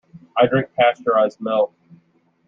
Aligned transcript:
I 0.35 0.47
drink 0.47 0.69
pasteurized 0.75 1.39
milk. 1.41 1.71